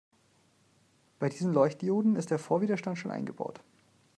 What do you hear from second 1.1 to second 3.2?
Bei diesen Leuchtdioden ist der Vorwiderstand schon